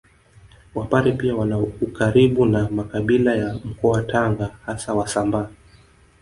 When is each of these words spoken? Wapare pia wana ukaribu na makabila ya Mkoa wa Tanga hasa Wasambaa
Wapare 0.75 1.11
pia 1.11 1.35
wana 1.35 1.57
ukaribu 1.57 2.45
na 2.45 2.69
makabila 2.69 3.35
ya 3.35 3.53
Mkoa 3.65 3.91
wa 3.91 4.03
Tanga 4.03 4.55
hasa 4.65 4.93
Wasambaa 4.93 5.49